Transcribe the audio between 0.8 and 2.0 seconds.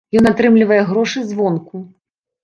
грошы звонку!